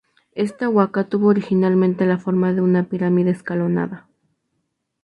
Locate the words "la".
2.07-2.17